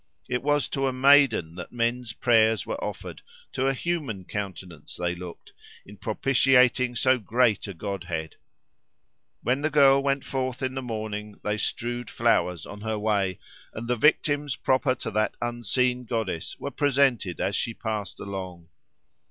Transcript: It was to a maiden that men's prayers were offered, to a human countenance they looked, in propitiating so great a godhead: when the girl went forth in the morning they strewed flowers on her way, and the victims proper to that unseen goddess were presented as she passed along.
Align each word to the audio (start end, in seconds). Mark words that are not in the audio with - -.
It 0.27 0.41
was 0.41 0.67
to 0.69 0.87
a 0.87 0.91
maiden 0.91 1.53
that 1.53 1.71
men's 1.71 2.11
prayers 2.11 2.65
were 2.65 2.83
offered, 2.83 3.21
to 3.53 3.67
a 3.67 3.73
human 3.75 4.25
countenance 4.25 4.95
they 4.95 5.13
looked, 5.13 5.53
in 5.85 5.95
propitiating 5.97 6.95
so 6.95 7.19
great 7.19 7.67
a 7.67 7.73
godhead: 7.75 8.37
when 9.43 9.61
the 9.61 9.69
girl 9.69 10.01
went 10.01 10.25
forth 10.25 10.63
in 10.63 10.73
the 10.73 10.81
morning 10.81 11.39
they 11.43 11.57
strewed 11.59 12.09
flowers 12.09 12.65
on 12.65 12.81
her 12.81 12.97
way, 12.97 13.37
and 13.75 13.87
the 13.87 13.95
victims 13.95 14.55
proper 14.55 14.95
to 14.95 15.11
that 15.11 15.35
unseen 15.39 16.05
goddess 16.05 16.57
were 16.57 16.71
presented 16.71 17.39
as 17.39 17.55
she 17.55 17.75
passed 17.75 18.19
along. 18.19 18.69